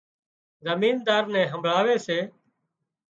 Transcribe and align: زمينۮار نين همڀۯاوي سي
زمينۮار 0.65 1.23
نين 1.33 1.45
همڀۯاوي 1.51 1.97
سي 2.05 2.17